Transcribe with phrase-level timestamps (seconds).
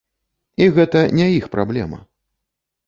[0.65, 2.05] І гэта не іх праблема!